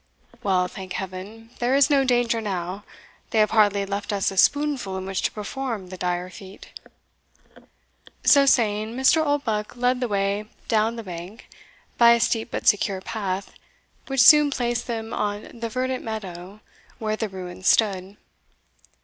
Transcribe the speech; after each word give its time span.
"Well, 0.41 0.67
thank 0.67 0.93
Heaven, 0.93 1.51
there 1.59 1.75
is 1.75 1.91
no 1.91 2.03
danger 2.03 2.41
now 2.41 2.83
they 3.29 3.37
have 3.37 3.51
hardly 3.51 3.85
left 3.85 4.11
us 4.11 4.31
a 4.31 4.37
spoonful 4.37 4.97
in 4.97 5.05
which 5.05 5.21
to 5.21 5.31
perform 5.31 5.89
the 5.89 5.95
dire 5.95 6.31
feat." 6.31 6.69
So 8.23 8.47
saying, 8.47 8.95
Mr. 8.97 9.23
Oldbuck 9.23 9.75
led 9.75 9.99
the 9.99 10.07
way 10.07 10.45
down 10.67 10.95
the 10.95 11.03
bank, 11.03 11.47
by 11.99 12.13
a 12.13 12.19
steep 12.19 12.49
but 12.49 12.65
secure 12.65 12.99
path, 13.01 13.53
which 14.07 14.21
soon 14.23 14.49
placed 14.49 14.87
them 14.87 15.13
on 15.13 15.59
the 15.59 15.69
verdant 15.69 16.03
meadow 16.03 16.61
where 16.97 17.15
the 17.15 17.29
ruins 17.29 17.67
stood. 17.67 18.17